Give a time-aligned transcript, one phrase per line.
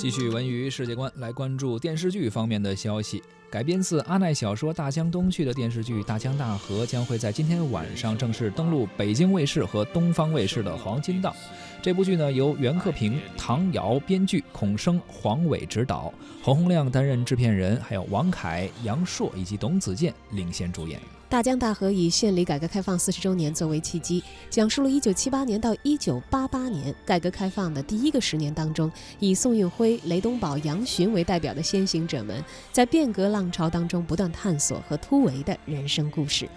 [0.00, 3.22] 继续文娱世界观，来关注电视剧方面的消息。
[3.50, 11.36] 改编自阿奈小说《大江东去》的电视剧《大江大河》将会在今天晚上正式登陆北京卫视和东方卫视的黄金档。
[11.82, 16.10] 这部剧呢，由袁克平、唐瑶编剧，孔笙、黄伟执导，
[16.42, 20.98] 侯洪亮担任制片人，还有王凯、杨烁以及董子健领衔主演。
[21.30, 24.20] 大江大河以献礼改革开放四十周年作为契机，
[24.50, 28.90] 讲述了一九七八年到一九八八年改革开放的第一个十年当中，
[29.20, 36.48] 以宋运辉、雷东宝、杨巡为代表的先行者们在变革浪潮当中不断探索和突围的人生故事。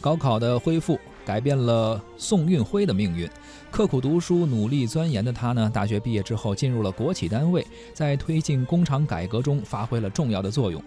[0.00, 3.28] 高考的恢复改变了宋运辉的命运，
[3.70, 10.82] 刻苦读书、努力钻研的他呢，大学毕业之后进入了国企单位，在推进工厂改革中发挥了重要的作用。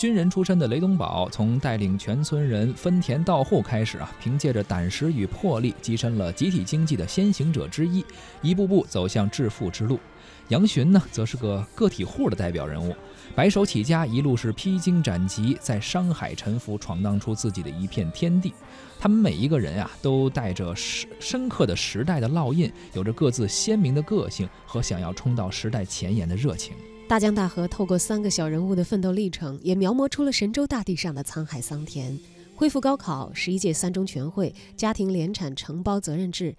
[0.00, 8.02] 军人出身的雷东宝，从带领全村人分田到户开始啊，凭借着胆识与魄力，跻身了集体经济的先行者之一，
[8.40, 10.00] 一步步走向致富之路。
[10.48, 12.96] 杨巡呢，则是个个体户的代表人物，
[13.34, 18.54] 白手起家，一路是披荆斩棘，在商海沉浮，闯荡出自己的一片天地。
[18.98, 26.74] 他们每一个人啊，都带着深深刻的时代的烙印，有着各自鲜明的个性和想要冲到时代前沿的热情。
[27.10, 32.16] 大江大河透过三个小人物的奋斗历程，也描摹出了神州大地上的沧海桑田。
[32.54, 36.54] 恢复高考，十一届三中全会，家庭联产承包责任制，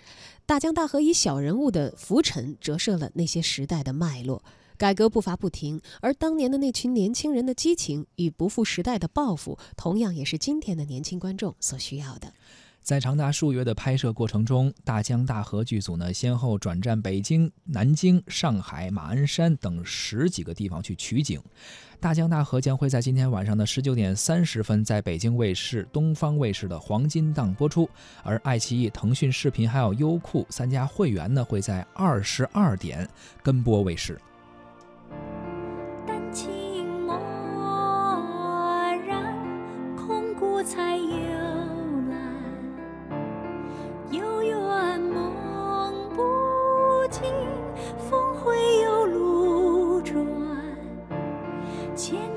[0.45, 4.43] 大江大河以小人物的浮沉折射了那些时代的脉络。
[4.77, 12.33] 改革步伐不停，而当年的那群年轻人的激情与不负时代的抱负，同样也是今天的年轻观众所需要的。
[12.81, 21.39] 在长达数月的拍摄过程中，大江大河剧组呢，先后转战北京、南京、上海、马鞍山等十几个地方去取景。
[21.99, 27.87] 大江大河将会在今天晚上的十九点三十分，在北京卫视、东方卫视的黄金档播出，
[28.23, 33.07] 而爱奇艺、腾讯视频还有优酷三家会员呢，会在二十二点
[33.43, 34.19] 跟播卫视。
[36.33, 36.51] 情。
[52.01, 52.30] 千